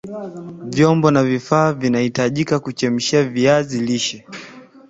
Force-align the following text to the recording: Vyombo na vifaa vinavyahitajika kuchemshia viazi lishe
Vyombo 0.71 1.09
na 1.11 1.23
vifaa 1.23 1.73
vinavyahitajika 1.73 2.59
kuchemshia 2.59 3.23
viazi 3.23 3.79
lishe 3.81 4.27